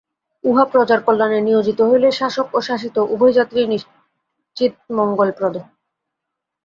উহা 0.43 0.65
প্রজার 0.71 0.99
কল্যাণে 1.03 1.39
নিয়োজিত 1.41 1.79
হইলে 1.81 2.09
শাসক 2.11 2.47
ও 2.53 2.59
শাসিত 2.61 2.95
উভয় 3.13 3.33
জাতিরই 3.33 3.67
নিশ্চিত 3.67 4.73
মঙ্গলপ্রদ। 4.97 5.55